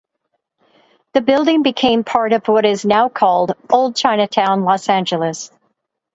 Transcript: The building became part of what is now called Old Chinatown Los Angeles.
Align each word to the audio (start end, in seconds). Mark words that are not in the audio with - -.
The 1.13 1.21
building 1.21 1.61
became 1.61 2.03
part 2.03 2.33
of 2.33 2.47
what 2.47 2.65
is 2.65 2.83
now 2.83 3.07
called 3.07 3.51
Old 3.69 3.95
Chinatown 3.95 4.63
Los 4.63 4.89
Angeles. 4.89 5.51